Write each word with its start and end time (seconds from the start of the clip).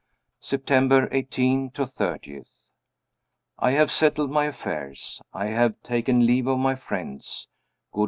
September 0.39 1.07
18 1.11 1.69
30. 1.69 2.41
I 3.59 3.69
have 3.73 3.91
settled 3.91 4.31
my 4.31 4.45
affairs; 4.45 5.21
I 5.31 5.45
have 5.49 5.79
taken 5.83 6.25
leave 6.25 6.47
of 6.47 6.57
my 6.57 6.73
friends 6.73 7.47
(good. 7.91 7.99